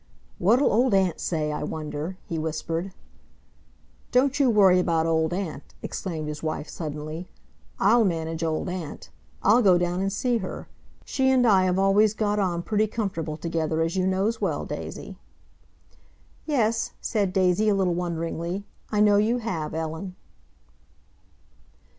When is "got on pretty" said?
12.15-12.87